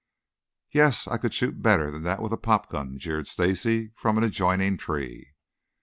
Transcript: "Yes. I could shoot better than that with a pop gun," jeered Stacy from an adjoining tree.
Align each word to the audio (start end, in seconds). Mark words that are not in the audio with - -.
"Yes. 0.71 1.07
I 1.07 1.17
could 1.19 1.31
shoot 1.31 1.61
better 1.61 1.91
than 1.91 2.01
that 2.05 2.23
with 2.23 2.33
a 2.33 2.37
pop 2.39 2.71
gun," 2.71 2.97
jeered 2.97 3.27
Stacy 3.27 3.91
from 3.95 4.17
an 4.17 4.23
adjoining 4.23 4.77
tree. 4.79 5.35